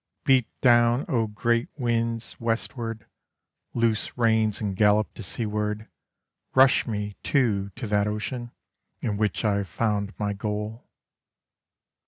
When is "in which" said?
9.01-9.45